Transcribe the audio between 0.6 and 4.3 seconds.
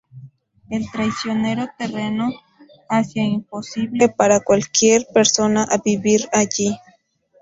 El traicionero terreno hace imposible